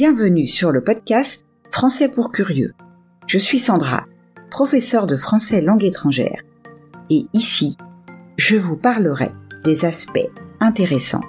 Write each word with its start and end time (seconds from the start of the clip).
Bienvenue 0.00 0.46
sur 0.46 0.70
le 0.70 0.84
podcast 0.84 1.44
Français 1.72 2.08
pour 2.08 2.30
curieux. 2.30 2.72
Je 3.26 3.36
suis 3.36 3.58
Sandra, 3.58 4.06
professeure 4.48 5.08
de 5.08 5.16
français 5.16 5.60
langue 5.60 5.82
étrangère. 5.82 6.40
Et 7.10 7.26
ici, 7.32 7.76
je 8.36 8.54
vous 8.54 8.76
parlerai 8.76 9.32
des 9.64 9.84
aspects 9.84 10.30
intéressants, 10.60 11.24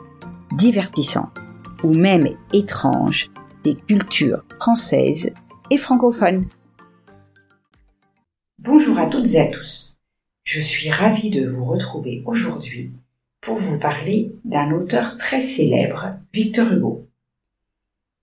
divertissants 0.55 1.31
ou 1.83 1.95
même 1.95 2.29
étranges 2.53 3.31
des 3.63 3.73
cultures 3.73 4.45
françaises 4.59 5.31
et 5.71 5.77
francophones. 5.79 6.45
Bonjour 8.59 8.99
à 8.99 9.07
toutes 9.07 9.33
et 9.33 9.39
à 9.39 9.47
tous. 9.47 9.97
Je 10.43 10.61
suis 10.61 10.91
ravie 10.91 11.31
de 11.31 11.49
vous 11.49 11.65
retrouver 11.65 12.21
aujourd'hui 12.23 12.91
pour 13.41 13.57
vous 13.57 13.79
parler 13.79 14.35
d'un 14.45 14.69
auteur 14.73 15.15
très 15.15 15.41
célèbre, 15.41 16.19
Victor 16.31 16.71
Hugo. 16.71 17.08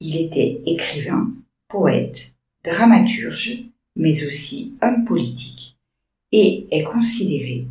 Il 0.00 0.16
était 0.16 0.60
écrivain, 0.66 1.32
poète, 1.68 2.34
dramaturge, 2.64 3.64
mais 3.96 4.26
aussi 4.26 4.74
homme 4.82 5.04
politique, 5.04 5.76
et 6.32 6.66
est 6.70 6.84
considéré 6.84 7.66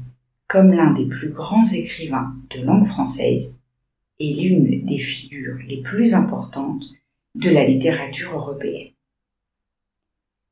comme 0.48 0.72
l'un 0.72 0.92
des 0.92 1.06
plus 1.06 1.30
grands 1.30 1.66
écrivains 1.72 2.36
de 2.50 2.62
langue 2.62 2.86
française 2.86 3.58
et 4.20 4.34
l'une 4.34 4.86
des 4.86 4.98
figures 4.98 5.58
les 5.68 5.82
plus 5.82 6.14
importantes 6.14 6.86
de 7.36 7.50
la 7.50 7.66
littérature 7.66 8.34
européenne. 8.34 8.92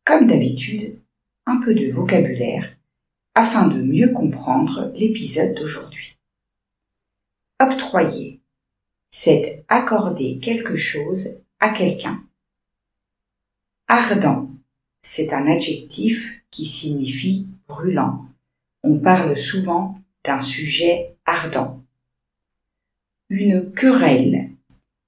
Comme 0.05 0.27
d'habitude, 0.27 0.99
un 1.46 1.58
peu 1.58 1.74
de 1.74 1.90
vocabulaire 1.90 2.76
afin 3.35 3.68
de 3.68 3.82
mieux 3.82 4.10
comprendre 4.10 4.91
l'épisode 4.96 5.55
d'aujourd'hui. 5.55 6.18
Octroyer, 7.60 8.41
c'est 9.10 9.63
accorder 9.70 10.40
quelque 10.40 10.76
chose 10.76 11.40
à 11.63 11.70
quelqu'un. 11.70 12.22
Ardent, 13.88 14.49
c'est 15.02 15.31
un 15.31 15.48
adjectif 15.48 16.43
qui 16.51 16.65
signifie 16.65 17.48
brûlant. 17.70 18.26
On 18.84 18.99
parle 18.99 19.38
souvent 19.38 19.98
d'un 20.26 20.41
sujet 20.41 21.15
ardent. 21.26 21.82
Une 23.29 23.71
querelle, 23.71 24.49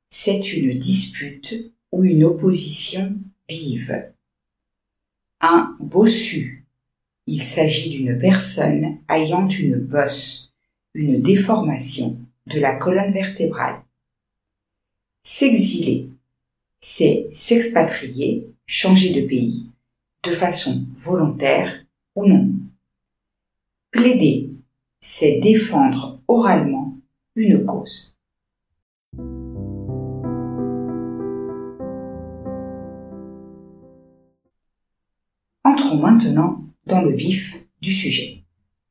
c'est 0.08 0.54
une 0.54 0.80
dispute 0.80 1.74
ou 1.92 2.06
une 2.06 2.24
opposition 2.24 3.18
vive. 3.50 4.14
Un 5.42 5.76
bossu, 5.82 6.64
il 7.28 7.44
s'agit 7.44 7.90
d'une 7.90 8.18
personne 8.18 9.00
ayant 9.10 9.50
une 9.50 9.76
bosse, 9.76 10.54
une 10.94 11.22
déformation 11.22 12.18
de 12.48 12.62
la 12.62 12.76
colonne 12.76 13.12
vertébrale. 13.12 13.84
S'exiler, 15.22 16.15
c'est 16.88 17.28
s'expatrier, 17.32 18.48
changer 18.68 19.20
de 19.20 19.28
pays, 19.28 19.72
de 20.22 20.30
façon 20.30 20.86
volontaire 20.96 21.84
ou 22.14 22.28
non. 22.28 22.52
Plaider, 23.90 24.52
c'est 25.00 25.40
défendre 25.40 26.22
oralement 26.28 26.96
une 27.36 27.66
cause. 27.66 28.16
Entrons 35.64 35.98
maintenant 35.98 36.64
dans 36.86 37.02
le 37.02 37.16
vif 37.16 37.58
du 37.82 37.92
sujet. 37.92 38.44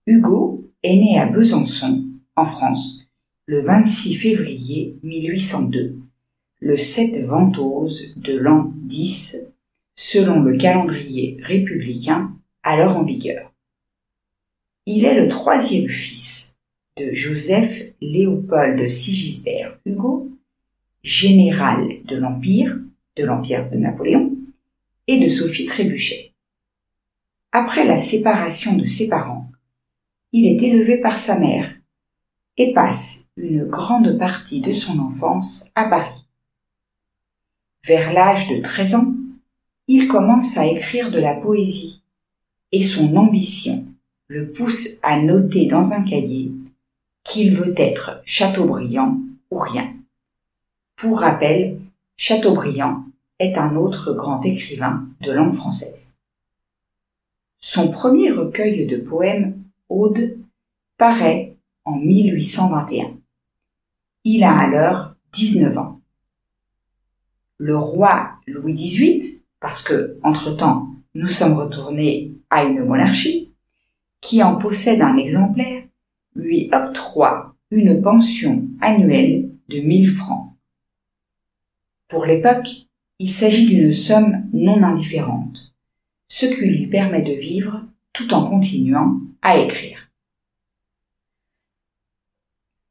Hugo 0.08 0.68
est 0.82 0.96
né 0.96 1.20
à 1.20 1.26
Besançon, 1.26 2.06
en 2.34 2.44
France, 2.44 3.06
le 3.46 3.62
26 3.62 4.16
février 4.16 4.98
1802 5.04 6.03
le 6.60 6.76
7 6.76 7.24
Ventose 7.24 8.14
de 8.16 8.36
l'an 8.36 8.72
10, 8.76 9.38
selon 9.96 10.40
le 10.40 10.56
calendrier 10.56 11.38
républicain 11.42 12.32
alors 12.62 12.96
en 12.96 13.04
vigueur. 13.04 13.52
Il 14.86 15.04
est 15.04 15.20
le 15.20 15.28
troisième 15.28 15.88
fils 15.88 16.56
de 16.96 17.12
Joseph 17.12 17.82
Léopold 18.00 18.88
Sigisbert 18.88 19.78
Hugo, 19.84 20.30
général 21.02 21.88
de 22.04 22.16
l'Empire, 22.16 22.78
de 23.16 23.24
l'Empire 23.24 23.70
de 23.70 23.76
Napoléon, 23.76 24.36
et 25.06 25.18
de 25.18 25.28
Sophie 25.28 25.66
Trébuchet. 25.66 26.32
Après 27.52 27.84
la 27.84 27.98
séparation 27.98 28.74
de 28.74 28.84
ses 28.84 29.08
parents, 29.08 29.50
il 30.32 30.46
est 30.46 30.62
élevé 30.62 30.98
par 30.98 31.18
sa 31.18 31.38
mère 31.38 31.74
et 32.56 32.72
passe 32.72 33.26
une 33.36 33.66
grande 33.66 34.18
partie 34.18 34.60
de 34.60 34.72
son 34.72 34.98
enfance 34.98 35.64
à 35.74 35.84
Paris. 35.84 36.23
Vers 37.86 38.14
l'âge 38.14 38.48
de 38.48 38.62
13 38.62 38.94
ans, 38.94 39.14
il 39.88 40.08
commence 40.08 40.56
à 40.56 40.66
écrire 40.66 41.10
de 41.10 41.18
la 41.18 41.34
poésie 41.34 42.00
et 42.72 42.82
son 42.82 43.14
ambition 43.14 43.84
le 44.28 44.52
pousse 44.52 44.88
à 45.02 45.20
noter 45.20 45.66
dans 45.66 45.92
un 45.92 46.02
cahier 46.02 46.50
qu'il 47.24 47.54
veut 47.54 47.74
être 47.76 48.22
Chateaubriand 48.24 49.18
ou 49.50 49.58
rien. 49.58 49.92
Pour 50.96 51.20
rappel, 51.20 51.78
Chateaubriand 52.16 53.04
est 53.38 53.58
un 53.58 53.76
autre 53.76 54.14
grand 54.14 54.42
écrivain 54.46 55.06
de 55.20 55.32
langue 55.32 55.54
française. 55.54 56.14
Son 57.60 57.90
premier 57.90 58.30
recueil 58.30 58.86
de 58.86 58.96
poèmes, 58.96 59.62
Aude, 59.90 60.38
paraît 60.96 61.54
en 61.84 61.96
1821. 61.96 63.18
Il 64.24 64.42
a 64.42 64.56
alors 64.56 65.12
19 65.34 65.76
ans 65.76 66.00
le 67.58 67.76
roi 67.76 68.32
Louis 68.46 68.74
XVIII, 68.74 69.42
parce 69.60 69.82
que, 69.82 70.18
entre-temps, 70.22 70.88
nous 71.14 71.26
sommes 71.26 71.54
retournés 71.54 72.32
à 72.50 72.64
une 72.64 72.84
monarchie, 72.84 73.52
qui 74.20 74.42
en 74.42 74.56
possède 74.56 75.00
un 75.00 75.16
exemplaire, 75.16 75.84
lui 76.34 76.68
octroie 76.72 77.54
une 77.70 78.02
pension 78.02 78.64
annuelle 78.80 79.50
de 79.68 79.80
1000 79.80 80.10
francs. 80.10 80.52
Pour 82.08 82.26
l'époque, 82.26 82.68
il 83.18 83.30
s'agit 83.30 83.66
d'une 83.66 83.92
somme 83.92 84.44
non 84.52 84.82
indifférente, 84.82 85.74
ce 86.28 86.46
qui 86.46 86.66
lui 86.66 86.86
permet 86.88 87.22
de 87.22 87.32
vivre 87.32 87.84
tout 88.12 88.34
en 88.34 88.44
continuant 88.48 89.20
à 89.42 89.58
écrire. 89.58 90.10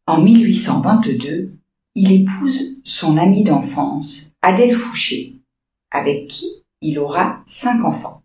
En 0.06 0.22
1822, 0.22 1.54
il 1.96 2.12
épouse 2.12 2.73
son 2.84 3.18
amie 3.18 3.44
d'enfance 3.44 4.32
Adèle 4.42 4.76
Fouché, 4.76 5.36
avec 5.90 6.28
qui 6.28 6.64
il 6.82 7.00
aura 7.00 7.42
cinq 7.46 7.84
enfants. 7.86 8.22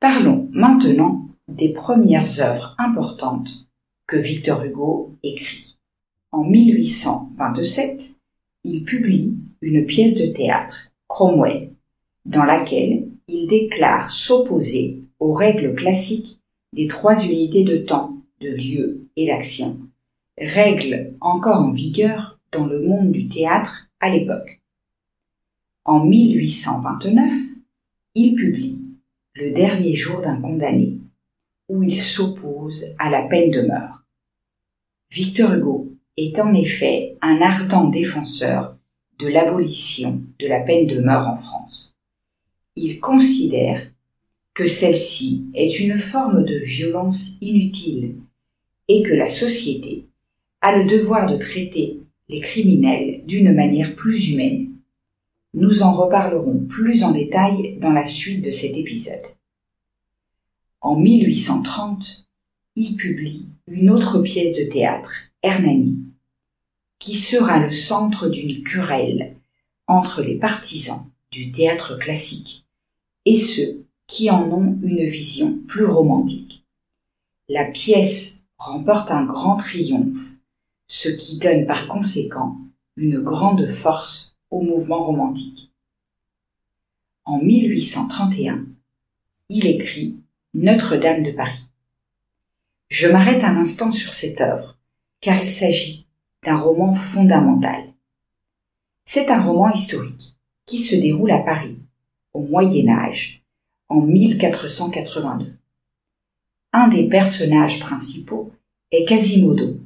Parlons 0.00 0.48
maintenant 0.52 1.28
des 1.46 1.72
premières 1.72 2.40
œuvres 2.40 2.74
importantes 2.78 3.66
que 4.06 4.16
Victor 4.16 4.64
Hugo 4.64 5.14
écrit. 5.22 5.76
En 6.32 6.44
1827, 6.44 8.16
il 8.64 8.84
publie 8.84 9.36
une 9.60 9.84
pièce 9.84 10.14
de 10.14 10.26
théâtre, 10.26 10.90
Cromwell, 11.08 11.70
dans 12.24 12.44
laquelle 12.44 13.08
il 13.28 13.46
déclare 13.46 14.10
s'opposer 14.10 15.02
aux 15.18 15.34
règles 15.34 15.74
classiques 15.74 16.40
des 16.72 16.86
trois 16.88 17.24
unités 17.24 17.64
de 17.64 17.76
temps, 17.78 18.16
de 18.40 18.48
lieu 18.48 19.06
et 19.16 19.26
d'action, 19.26 19.78
règles 20.38 21.14
encore 21.20 21.60
en 21.60 21.72
vigueur 21.72 22.35
dans 22.52 22.66
le 22.66 22.82
monde 22.82 23.12
du 23.12 23.28
théâtre 23.28 23.88
à 24.00 24.10
l'époque. 24.10 24.60
En 25.84 26.04
1829, 26.04 27.32
il 28.14 28.34
publie 28.34 28.82
Le 29.34 29.52
dernier 29.52 29.94
jour 29.94 30.20
d'un 30.20 30.40
condamné, 30.40 30.98
où 31.68 31.82
il 31.82 32.00
s'oppose 32.00 32.94
à 32.98 33.10
la 33.10 33.22
peine 33.22 33.50
de 33.50 33.62
mort. 33.62 34.02
Victor 35.10 35.52
Hugo 35.52 35.92
est 36.16 36.38
en 36.38 36.54
effet 36.54 37.16
un 37.22 37.40
ardent 37.40 37.88
défenseur 37.88 38.76
de 39.18 39.28
l'abolition 39.28 40.22
de 40.38 40.46
la 40.46 40.60
peine 40.60 40.86
de 40.86 41.00
mort 41.00 41.28
en 41.28 41.36
France. 41.36 41.94
Il 42.74 43.00
considère 43.00 43.90
que 44.54 44.66
celle-ci 44.66 45.44
est 45.54 45.78
une 45.80 45.98
forme 45.98 46.44
de 46.44 46.56
violence 46.56 47.36
inutile 47.40 48.16
et 48.88 49.02
que 49.02 49.12
la 49.12 49.28
société 49.28 50.06
a 50.60 50.76
le 50.76 50.86
devoir 50.86 51.30
de 51.30 51.36
traiter 51.36 52.00
les 52.28 52.40
criminels 52.40 53.22
d'une 53.26 53.54
manière 53.54 53.94
plus 53.94 54.30
humaine. 54.30 54.72
Nous 55.54 55.82
en 55.82 55.92
reparlerons 55.92 56.66
plus 56.68 57.04
en 57.04 57.12
détail 57.12 57.78
dans 57.80 57.92
la 57.92 58.06
suite 58.06 58.44
de 58.44 58.52
cet 58.52 58.76
épisode. 58.76 59.24
En 60.80 60.96
1830, 60.96 62.28
il 62.76 62.96
publie 62.96 63.48
une 63.66 63.90
autre 63.90 64.20
pièce 64.20 64.52
de 64.52 64.64
théâtre, 64.64 65.12
Hernani, 65.42 65.98
qui 66.98 67.16
sera 67.16 67.58
le 67.58 67.70
centre 67.70 68.28
d'une 68.28 68.62
querelle 68.62 69.36
entre 69.86 70.22
les 70.22 70.34
partisans 70.34 71.10
du 71.30 71.50
théâtre 71.50 71.98
classique 71.98 72.66
et 73.24 73.36
ceux 73.36 73.84
qui 74.06 74.30
en 74.30 74.50
ont 74.50 74.78
une 74.82 75.04
vision 75.04 75.58
plus 75.66 75.86
romantique. 75.86 76.64
La 77.48 77.64
pièce 77.64 78.44
remporte 78.58 79.10
un 79.10 79.24
grand 79.24 79.56
triomphe 79.56 80.34
ce 80.96 81.10
qui 81.10 81.36
donne 81.36 81.66
par 81.66 81.88
conséquent 81.88 82.56
une 82.96 83.20
grande 83.20 83.68
force 83.68 84.34
au 84.50 84.62
mouvement 84.62 85.02
romantique. 85.02 85.70
En 87.26 87.36
1831, 87.36 88.64
il 89.50 89.66
écrit 89.66 90.16
Notre-Dame 90.54 91.22
de 91.22 91.32
Paris. 91.32 91.68
Je 92.88 93.08
m'arrête 93.08 93.44
un 93.44 93.58
instant 93.58 93.92
sur 93.92 94.14
cette 94.14 94.40
œuvre, 94.40 94.78
car 95.20 95.38
il 95.42 95.50
s'agit 95.50 96.06
d'un 96.42 96.56
roman 96.56 96.94
fondamental. 96.94 97.92
C'est 99.04 99.28
un 99.28 99.42
roman 99.42 99.68
historique 99.68 100.34
qui 100.64 100.78
se 100.78 100.96
déroule 100.96 101.32
à 101.32 101.40
Paris, 101.40 101.76
au 102.32 102.40
Moyen 102.40 102.88
Âge, 102.88 103.42
en 103.90 104.00
1482. 104.00 105.58
Un 106.72 106.88
des 106.88 107.06
personnages 107.06 107.80
principaux 107.80 108.50
est 108.92 109.04
Quasimodo, 109.04 109.78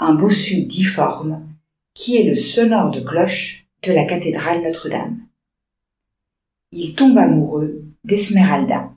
un 0.00 0.14
bossu 0.14 0.62
difforme 0.62 1.46
qui 1.94 2.16
est 2.16 2.24
le 2.24 2.36
sonore 2.36 2.90
de 2.90 3.00
cloche 3.00 3.66
de 3.82 3.92
la 3.92 4.04
cathédrale 4.04 4.62
Notre-Dame. 4.62 5.18
Il 6.70 6.94
tombe 6.94 7.18
amoureux 7.18 7.84
d'Esmeralda, 8.04 8.92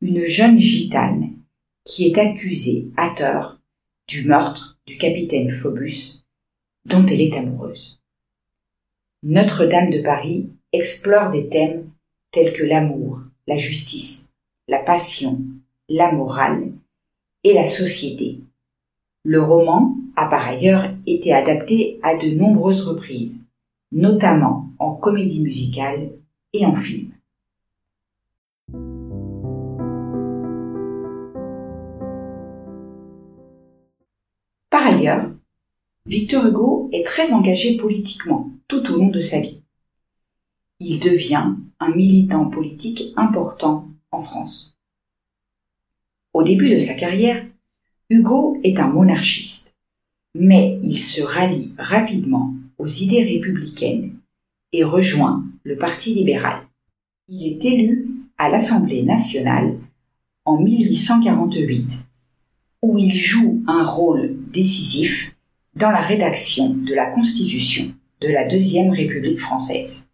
une 0.00 0.24
jeune 0.24 0.58
gitane 0.58 1.32
qui 1.84 2.06
est 2.06 2.18
accusée 2.18 2.88
à 2.96 3.10
tort 3.10 3.58
du 4.08 4.24
meurtre 4.24 4.78
du 4.86 4.96
capitaine 4.96 5.50
Phobus 5.50 6.24
dont 6.84 7.04
elle 7.06 7.20
est 7.20 7.36
amoureuse. 7.36 8.00
Notre-Dame 9.22 9.90
de 9.90 10.00
Paris 10.00 10.48
explore 10.72 11.30
des 11.30 11.48
thèmes 11.48 11.90
tels 12.30 12.52
que 12.52 12.64
l'amour, 12.64 13.20
la 13.46 13.56
justice, 13.56 14.32
la 14.66 14.78
passion, 14.78 15.40
la 15.88 16.12
morale 16.12 16.72
et 17.44 17.52
la 17.52 17.66
société. 17.66 18.40
Le 19.24 19.40
roman 19.40 19.96
a 20.16 20.26
par 20.26 20.48
ailleurs 20.48 20.90
été 21.06 21.32
adapté 21.32 22.00
à 22.02 22.16
de 22.16 22.30
nombreuses 22.34 22.88
reprises, 22.88 23.44
notamment 23.92 24.70
en 24.80 24.94
comédie 24.94 25.40
musicale 25.40 26.10
et 26.52 26.66
en 26.66 26.74
film. 26.74 27.12
Par 34.70 34.86
ailleurs, 34.86 35.30
Victor 36.06 36.46
Hugo 36.46 36.90
est 36.92 37.06
très 37.06 37.32
engagé 37.32 37.76
politiquement 37.76 38.50
tout 38.66 38.90
au 38.90 38.96
long 38.96 39.08
de 39.08 39.20
sa 39.20 39.38
vie. 39.38 39.62
Il 40.80 40.98
devient 40.98 41.54
un 41.78 41.94
militant 41.94 42.46
politique 42.46 43.12
important 43.16 43.88
en 44.10 44.20
France. 44.20 44.76
Au 46.32 46.42
début 46.42 46.70
de 46.70 46.78
sa 46.78 46.94
carrière, 46.94 47.44
Hugo 48.12 48.60
est 48.62 48.78
un 48.78 48.88
monarchiste, 48.88 49.74
mais 50.34 50.78
il 50.82 50.98
se 50.98 51.22
rallie 51.22 51.72
rapidement 51.78 52.52
aux 52.76 52.86
idées 52.86 53.22
républicaines 53.22 54.12
et 54.74 54.84
rejoint 54.84 55.46
le 55.64 55.78
Parti 55.78 56.12
libéral. 56.12 56.60
Il 57.28 57.46
est 57.46 57.64
élu 57.64 58.10
à 58.36 58.50
l'Assemblée 58.50 59.02
nationale 59.02 59.78
en 60.44 60.58
1848, 60.58 62.04
où 62.82 62.98
il 62.98 63.14
joue 63.14 63.62
un 63.66 63.82
rôle 63.82 64.36
décisif 64.52 65.34
dans 65.74 65.90
la 65.90 66.02
rédaction 66.02 66.68
de 66.68 66.92
la 66.92 67.06
Constitution 67.06 67.94
de 68.20 68.28
la 68.28 68.46
Deuxième 68.46 68.90
République 68.90 69.40
française. 69.40 70.06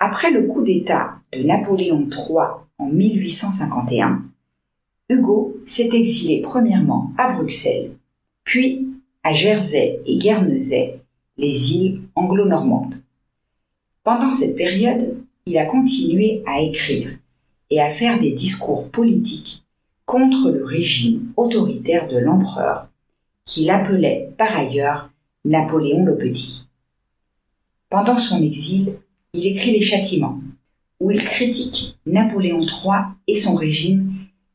Après 0.00 0.32
le 0.32 0.48
coup 0.48 0.62
d'État 0.62 1.20
de 1.32 1.44
Napoléon 1.44 2.08
III 2.10 2.66
en 2.78 2.86
1851, 2.86 4.24
Hugo 5.10 5.56
s'est 5.64 5.90
exilé 5.92 6.40
premièrement 6.40 7.10
à 7.18 7.32
Bruxelles, 7.32 7.90
puis 8.44 8.86
à 9.24 9.32
Jersey 9.32 10.00
et 10.06 10.18
Guernesey, 10.18 11.00
les 11.36 11.74
îles 11.74 12.02
anglo-normandes. 12.14 12.94
Pendant 14.04 14.30
cette 14.30 14.54
période, 14.54 15.16
il 15.46 15.58
a 15.58 15.66
continué 15.66 16.44
à 16.46 16.60
écrire 16.60 17.10
et 17.70 17.80
à 17.80 17.90
faire 17.90 18.20
des 18.20 18.30
discours 18.30 18.88
politiques 18.88 19.64
contre 20.06 20.48
le 20.50 20.64
régime 20.64 21.32
autoritaire 21.36 22.06
de 22.06 22.18
l'empereur, 22.18 22.88
qu'il 23.44 23.68
appelait 23.70 24.30
par 24.38 24.56
ailleurs 24.56 25.10
Napoléon 25.44 26.04
le 26.04 26.16
Petit. 26.18 26.66
Pendant 27.88 28.16
son 28.16 28.40
exil, 28.42 28.94
il 29.32 29.44
écrit 29.44 29.72
Les 29.72 29.80
Châtiments, 29.80 30.40
où 31.00 31.10
il 31.10 31.24
critique 31.24 31.98
Napoléon 32.06 32.60
III 32.60 33.06
et 33.26 33.34
son 33.34 33.56
régime 33.56 34.12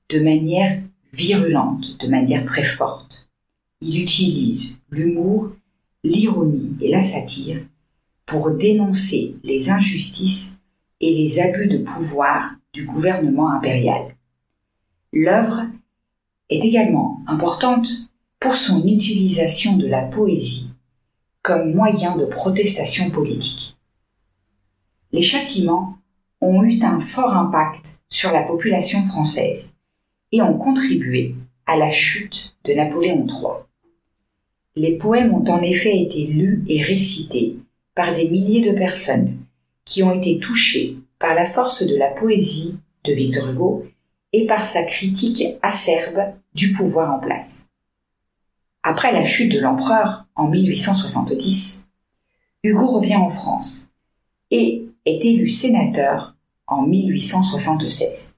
de 0.10 0.20
manière 0.20 0.82
virulente, 1.14 2.00
de 2.00 2.08
manière 2.08 2.46
très 2.46 2.64
forte. 2.64 3.30
Il 3.82 4.02
utilise 4.02 4.82
l'humour, 4.90 5.52
l'ironie 6.04 6.76
et 6.82 6.90
la 6.90 7.02
satire 7.02 7.66
pour 8.26 8.52
dénoncer 8.52 9.36
les 9.44 9.70
injustices 9.70 10.60
et 11.00 11.14
les 11.14 11.40
abus 11.40 11.68
de 11.68 11.78
pouvoir 11.78 12.52
du 12.74 12.86
gouvernement 12.86 13.52
impérial. 13.52 14.16
L'œuvre 15.14 15.66
est 16.50 16.64
également 16.64 17.22
importante 17.28 17.88
pour 18.40 18.56
son 18.56 18.86
utilisation 18.86 19.78
de 19.78 19.88
la 19.88 20.02
poésie 20.04 20.70
comme 21.42 21.74
moyen 21.74 22.18
de 22.18 22.26
protestation 22.26 23.12
politique. 23.12 23.78
Les 25.12 25.22
châtiments 25.22 25.98
ont 26.42 26.64
eu 26.64 26.82
un 26.84 27.00
fort 27.00 27.36
impact 27.36 28.00
sur 28.10 28.32
la 28.32 28.44
population 28.44 29.02
française 29.04 29.75
et 30.32 30.42
ont 30.42 30.58
contribué 30.58 31.36
à 31.66 31.78
la 31.78 31.90
chute 31.90 32.56
de 32.66 32.74
Napoléon 32.74 33.26
III. 33.28 33.66
Les 34.76 34.98
poèmes 34.98 35.34
ont 35.34 35.50
en 35.50 35.62
effet 35.62 35.98
été 35.98 36.28
lus 36.28 36.64
et 36.68 36.82
récités 36.82 37.58
par 37.94 38.14
des 38.14 38.30
milliers 38.30 38.62
de 38.62 38.78
personnes 38.78 39.38
qui 39.86 40.04
ont 40.04 40.14
été 40.14 40.40
touchées 40.40 40.98
par 41.20 41.34
la 41.34 41.46
force 41.46 41.86
de 41.86 41.96
la 41.96 42.10
poésie 42.10 42.76
de 43.06 43.14
Victor 43.14 43.50
Hugo 43.50 43.86
et 44.34 44.46
par 44.46 44.66
sa 44.66 44.84
critique 44.84 45.46
acerbe 45.62 46.34
du 46.54 46.74
pouvoir 46.74 47.14
en 47.14 47.20
place. 47.20 47.68
Après 48.84 49.12
la 49.12 49.24
chute 49.24 49.52
de 49.52 49.60
l'empereur 49.60 50.26
en 50.36 50.48
1870, 50.48 51.88
Hugo 52.64 52.88
revient 52.88 53.16
en 53.16 53.30
France 53.30 53.90
et 54.52 54.88
est 55.06 55.24
élu 55.24 55.48
sénateur 55.48 56.36
en 56.68 56.82
1876. 56.82 58.35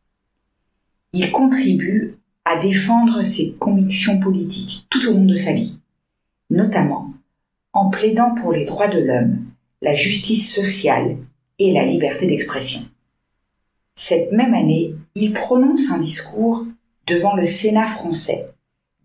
Il 1.14 1.32
contribue 1.32 2.18
à 2.46 2.58
défendre 2.58 3.24
ses 3.24 3.54
convictions 3.54 4.20
politiques 4.20 4.86
tout 4.90 5.10
au 5.10 5.14
long 5.14 5.26
de 5.26 5.36
sa 5.36 5.54
vie, 5.54 5.80
notamment 6.50 7.14
en 7.74 7.90
plaidant 7.90 8.34
pour 8.34 8.52
les 8.52 8.66
droits 8.66 8.88
de 8.88 9.00
l'homme, 9.00 9.46
la 9.82 9.94
justice 9.94 10.54
sociale 10.54 11.18
et 11.60 11.72
la 11.72 11.86
liberté 11.86 12.26
d'expression. 12.26 12.82
Cette 13.94 14.32
même 14.32 14.54
année, 14.54 14.96
il 15.16 15.34
prononce 15.34 15.92
un 15.92 15.98
discours 15.98 16.66
devant 17.06 17.36
le 17.36 17.46
Sénat 17.46 17.88
français, 17.88 18.50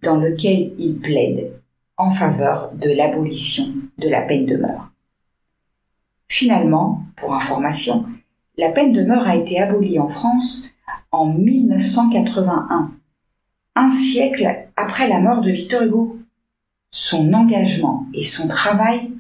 dans 0.02 0.16
lequel 0.16 0.72
il 0.78 0.98
plaide 0.98 1.52
en 1.96 2.10
faveur 2.10 2.72
de 2.72 2.90
l'abolition 2.90 3.72
de 3.98 4.08
la 4.08 4.22
peine 4.22 4.46
de 4.46 4.56
mort. 4.56 4.90
Finalement, 6.28 7.04
pour 7.16 7.34
information, 7.34 8.06
la 8.56 8.70
peine 8.70 8.92
de 8.92 9.04
mort 9.04 9.26
a 9.26 9.36
été 9.36 9.60
abolie 9.60 9.98
en 9.98 10.08
France 10.08 10.71
en 11.12 11.26
1981, 11.26 12.90
un 13.76 13.90
siècle 13.90 14.66
après 14.76 15.08
la 15.08 15.20
mort 15.20 15.40
de 15.40 15.50
Victor 15.50 15.82
Hugo 15.82 16.18
son 16.92 17.32
engagement 17.32 18.06
et 18.12 18.22
son 18.22 18.48
travail 18.48 19.10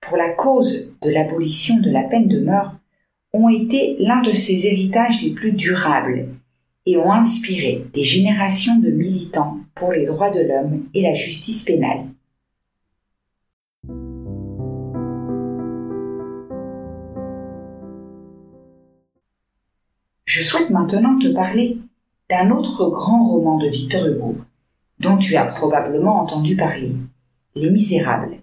pour 0.00 0.16
la 0.16 0.30
cause 0.30 0.94
de 1.02 1.10
l'abolition 1.10 1.78
de 1.78 1.90
la 1.90 2.02
peine 2.02 2.28
de 2.28 2.40
mort 2.40 2.72
ont 3.34 3.50
été 3.50 3.96
l'un 4.00 4.22
de 4.22 4.32
ses 4.32 4.66
héritages 4.66 5.22
les 5.22 5.30
plus 5.30 5.52
durables 5.52 6.28
et 6.86 6.96
ont 6.96 7.12
inspiré 7.12 7.84
des 7.92 8.04
générations 8.04 8.76
de 8.76 8.90
militants 8.90 9.58
pour 9.74 9.92
les 9.92 10.06
droits 10.06 10.30
de 10.30 10.40
l'homme 10.40 10.84
et 10.94 11.02
la 11.02 11.14
justice 11.14 11.62
pénale. 11.62 12.06
Je 20.32 20.44
souhaite 20.44 20.70
maintenant 20.70 21.18
te 21.18 21.26
parler 21.26 21.78
d'un 22.28 22.52
autre 22.52 22.88
grand 22.88 23.28
roman 23.28 23.58
de 23.58 23.66
Victor 23.66 24.06
Hugo, 24.06 24.36
dont 25.00 25.16
tu 25.16 25.34
as 25.34 25.44
probablement 25.44 26.20
entendu 26.20 26.54
parler, 26.54 26.92
Les 27.56 27.68
Misérables. 27.68 28.36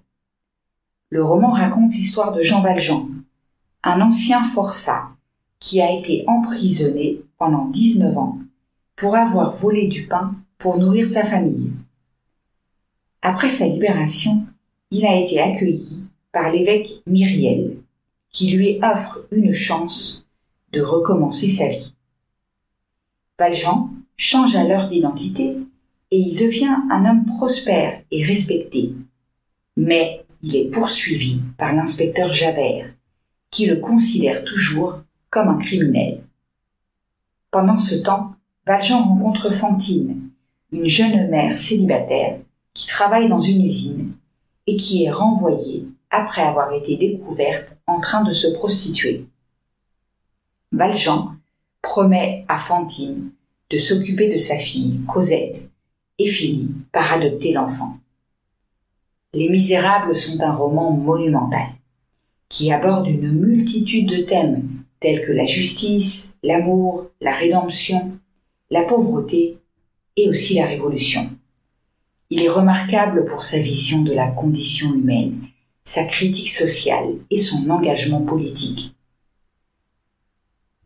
Le 1.12 1.24
roman 1.24 1.50
raconte 1.50 1.94
l'histoire 1.94 2.34
de 2.34 2.41
Jean 2.41 2.62
Valjean, 2.62 3.08
un 3.84 4.01
ancien 4.01 4.44
forçat 4.44 5.12
qui 5.62 5.79
a 5.79 5.89
été 5.89 6.25
emprisonné 6.27 7.22
pendant 7.38 7.70
19 7.70 8.17
ans 8.17 8.38
pour 8.98 9.15
avoir 9.15 9.56
volé 9.56 9.88
du 9.88 10.08
pain 10.08 10.36
pour 10.58 10.77
nourrir 10.77 11.08
sa 11.08 11.24
famille. 11.24 11.72
Après 13.22 13.48
sa 13.48 13.65
libération, 13.65 14.44
il 14.91 15.06
a 15.06 15.15
été 15.15 15.39
accueilli 15.39 16.03
par 16.34 16.51
l'évêque 16.51 17.01
Myriel, 17.08 17.77
qui 18.29 18.51
lui 18.51 18.77
offre 18.84 19.22
une 19.32 19.53
chance 19.53 20.27
de 20.72 20.82
recommencer 20.82 21.50
sa 21.50 21.68
vie. 21.70 21.94
Valjean 23.40 23.90
change 24.16 24.56
alors 24.56 24.88
d'identité 24.88 25.58
et 26.12 26.18
il 26.18 26.38
devient 26.38 26.76
un 26.90 27.06
homme 27.06 27.26
prospère 27.26 28.02
et 28.12 28.24
respecté. 28.24 28.94
Mais 29.76 30.26
il 30.42 30.56
est 30.56 30.70
poursuivi 30.70 31.42
par 31.58 31.74
l'inspecteur 31.74 32.32
Javert, 32.32 32.90
qui 33.52 33.66
le 33.66 33.78
considère 33.78 34.44
toujours 34.44 35.00
comme 35.30 35.50
un 35.50 35.58
criminel. 35.58 36.24
Pendant 37.52 37.78
ce 37.78 37.96
temps, 37.96 38.36
Valjean 38.66 39.04
rencontre 39.04 39.52
Fantine, 39.52 40.30
une 40.72 40.88
jeune 40.88 41.30
mère 41.30 41.56
célibataire 41.56 42.40
qui 42.74 42.88
travaille 42.88 43.30
dans 43.30 43.40
une 43.40 43.64
usine 43.64 44.12
et 44.68 44.76
qui 44.76 45.06
est 45.06 45.12
renvoyée 45.12 45.86
après 46.10 46.42
avoir 46.42 46.74
été 46.74 46.98
découverte 46.98 47.78
en 47.88 48.00
train 48.00 48.24
de 48.24 48.32
se 48.32 48.48
prostituer. 48.48 49.26
Valjean 50.74 51.36
promet 51.82 52.44
à 52.50 52.58
Fantine 52.58 53.32
de 53.70 53.78
s'occuper 53.78 54.34
de 54.34 54.38
sa 54.38 54.58
fille, 54.58 55.00
Cosette, 55.08 55.70
et 56.20 56.28
finit 56.28 56.72
par 56.92 57.14
adopter 57.14 57.54
l'enfant. 57.54 57.98
Les 59.34 59.50
Misérables 59.50 60.16
sont 60.16 60.42
un 60.42 60.52
roman 60.52 60.92
monumental 60.92 61.68
qui 62.50 62.72
aborde 62.72 63.08
une 63.08 63.32
multitude 63.32 64.10
de 64.10 64.24
thèmes 64.24 64.68
tels 65.00 65.26
que 65.26 65.32
la 65.32 65.46
justice, 65.46 66.38
l'amour, 66.44 67.08
la 67.22 67.34
rédemption, 67.34 68.12
la 68.70 68.84
pauvreté 68.84 69.58
et 70.18 70.28
aussi 70.28 70.56
la 70.56 70.66
révolution. 70.66 71.30
Il 72.30 72.42
est 72.42 72.50
remarquable 72.50 73.26
pour 73.26 73.44
sa 73.44 73.60
vision 73.60 74.02
de 74.02 74.12
la 74.12 74.28
condition 74.28 74.94
humaine, 74.94 75.48
sa 75.86 76.04
critique 76.04 76.50
sociale 76.50 77.16
et 77.30 77.38
son 77.38 77.70
engagement 77.70 78.22
politique. 78.22 78.97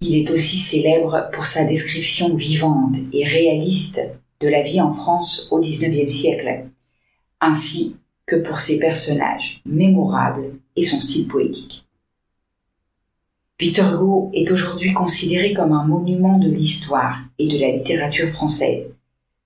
Il 0.04 0.16
est 0.16 0.32
aussi 0.32 0.58
célèbre 0.58 1.30
pour 1.32 1.46
sa 1.46 1.64
description 1.64 2.36
vivante 2.36 2.96
et 3.14 3.24
réaliste 3.24 4.02
de 4.40 4.48
la 4.48 4.64
vie 4.64 4.82
en 4.82 4.92
France 4.92 5.48
au 5.52 5.60
XIXe 5.60 6.12
siècle, 6.12 6.66
ainsi 7.40 7.98
que 8.26 8.36
pour 8.36 8.60
ses 8.60 8.80
personnages 8.80 9.62
mémorables 9.64 10.56
et 10.76 10.84
son 10.84 11.00
style 11.00 11.28
poétique. 11.28 11.86
Victor 13.60 13.94
Hugo 13.94 14.32
est 14.34 14.50
aujourd'hui 14.50 14.92
considéré 14.92 15.54
comme 15.54 15.72
un 15.72 15.86
monument 15.86 16.40
de 16.40 16.50
l'histoire 16.50 17.20
et 17.38 17.46
de 17.46 17.60
la 17.60 17.70
littérature 17.72 18.28
française, 18.28 18.96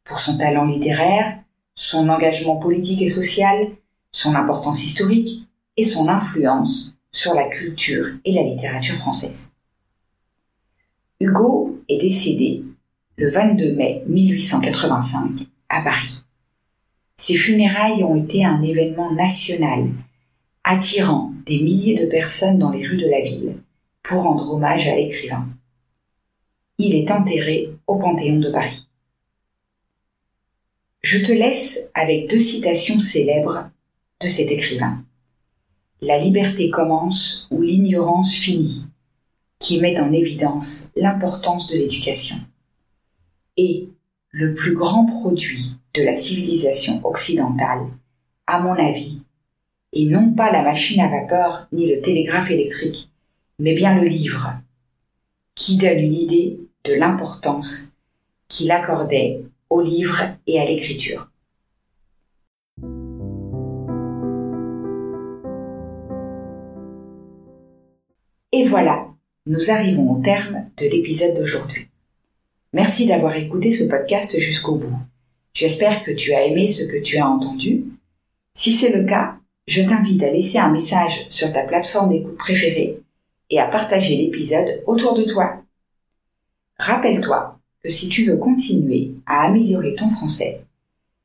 pour 0.05 0.21
son 0.21 0.37
talent 0.37 0.63
littéraire, 0.63 1.37
son 1.73 2.07
engagement 2.07 2.55
politique 2.55 3.01
et 3.01 3.09
social, 3.09 3.71
son 4.11 4.35
importance 4.35 4.85
historique 4.85 5.49
et 5.75 5.83
son 5.83 6.07
influence 6.07 6.95
sur 7.11 7.33
la 7.33 7.49
culture 7.49 8.07
et 8.23 8.31
la 8.31 8.43
littérature 8.43 8.95
française. 8.95 9.49
Hugo 11.21 11.79
est 11.87 11.97
décédé 11.97 12.63
le 13.15 13.29
22 13.29 13.73
mai 13.75 14.03
1885 14.07 15.47
à 15.69 15.81
Paris. 15.81 16.23
Ses 17.15 17.35
funérailles 17.35 18.03
ont 18.03 18.21
été 18.21 18.43
un 18.43 18.61
événement 18.61 19.13
national, 19.13 19.91
attirant 20.65 21.31
des 21.45 21.61
milliers 21.61 21.95
de 21.95 22.05
personnes 22.05 22.57
dans 22.57 22.69
les 22.69 22.85
rues 22.85 22.97
de 22.97 23.09
la 23.09 23.21
ville 23.21 23.55
pour 24.03 24.23
rendre 24.23 24.55
hommage 24.55 24.89
à 24.89 24.95
l'écrivain. 24.97 25.47
Il 26.79 26.93
est 26.93 27.09
enterré 27.09 27.69
au 27.87 27.95
Panthéon 27.95 28.39
de 28.39 28.49
Paris. 28.49 28.89
Je 31.01 31.19
te 31.19 31.31
laisse 31.31 31.91
avec 31.93 32.29
deux 32.29 32.39
citations 32.39 32.99
célèbres 32.99 33.69
de 34.19 34.27
cet 34.27 34.51
écrivain. 34.51 35.01
La 36.01 36.17
liberté 36.17 36.69
commence 36.69 37.47
où 37.51 37.61
l'ignorance 37.61 38.33
finit, 38.33 38.83
qui 39.65 39.81
met 39.81 39.99
en 39.99 40.13
évidence 40.13 40.91
l'importance 40.95 41.71
de 41.71 41.75
l'éducation. 41.75 42.35
Et 43.57 43.89
le 44.29 44.53
plus 44.53 44.75
grand 44.75 45.07
produit 45.07 45.71
de 45.95 46.03
la 46.03 46.13
civilisation 46.13 47.01
occidentale, 47.03 47.87
à 48.45 48.59
mon 48.59 48.73
avis, 48.73 49.21
et 49.91 50.05
non 50.05 50.33
pas 50.33 50.51
la 50.51 50.61
machine 50.61 51.01
à 51.01 51.07
vapeur 51.07 51.67
ni 51.71 51.89
le 51.89 51.99
télégraphe 51.99 52.51
électrique, 52.51 53.09
mais 53.57 53.73
bien 53.73 53.99
le 53.99 54.07
livre, 54.07 54.53
qui 55.55 55.77
donne 55.77 55.97
une 55.97 56.13
idée 56.13 56.59
de 56.83 56.93
l'importance 56.93 57.91
qu'il 58.47 58.69
accordait 58.69 59.41
au 59.71 59.81
livre 59.81 60.21
et 60.45 60.59
à 60.59 60.65
l'écriture. 60.65 61.31
Et 68.51 68.63
voilà, 68.67 69.14
nous 69.47 69.69
arrivons 69.69 70.11
au 70.11 70.21
terme 70.21 70.65
de 70.77 70.87
l'épisode 70.87 71.35
d'aujourd'hui. 71.35 71.87
Merci 72.73 73.05
d'avoir 73.05 73.35
écouté 73.35 73.71
ce 73.71 73.83
podcast 73.83 74.37
jusqu'au 74.39 74.75
bout. 74.75 74.97
J'espère 75.53 76.03
que 76.03 76.11
tu 76.11 76.33
as 76.33 76.45
aimé 76.45 76.67
ce 76.67 76.83
que 76.83 77.01
tu 77.01 77.17
as 77.17 77.27
entendu. 77.27 77.85
Si 78.53 78.71
c'est 78.71 78.91
le 78.91 79.05
cas, 79.05 79.37
je 79.67 79.81
t'invite 79.81 80.23
à 80.23 80.31
laisser 80.31 80.57
un 80.57 80.71
message 80.71 81.25
sur 81.29 81.53
ta 81.53 81.63
plateforme 81.63 82.09
d'écoute 82.09 82.37
préférée 82.37 82.99
et 83.49 83.59
à 83.59 83.67
partager 83.67 84.17
l'épisode 84.17 84.83
autour 84.87 85.13
de 85.13 85.23
toi. 85.23 85.63
Rappelle-toi 86.77 87.59
que 87.83 87.89
si 87.89 88.09
tu 88.09 88.25
veux 88.25 88.37
continuer 88.37 89.11
à 89.25 89.43
améliorer 89.43 89.95
ton 89.95 90.09
français, 90.09 90.61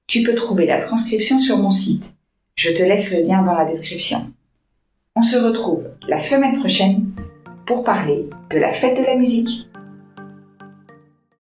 tu 0.06 0.22
peux 0.22 0.34
trouver 0.34 0.66
la 0.66 0.80
transcription 0.80 1.38
sur 1.38 1.58
mon 1.58 1.70
site. 1.70 2.12
Je 2.54 2.70
te 2.70 2.82
laisse 2.82 3.12
le 3.12 3.26
lien 3.26 3.42
dans 3.42 3.54
la 3.54 3.64
description. 3.64 4.30
On 5.16 5.22
se 5.22 5.36
retrouve 5.36 5.88
la 6.06 6.20
semaine 6.20 6.58
prochaine 6.58 7.12
pour 7.70 7.84
parler 7.84 8.28
de 8.50 8.58
la 8.58 8.72
fête 8.72 8.98
de 8.98 9.04
la 9.04 9.14
musique. 9.14 9.69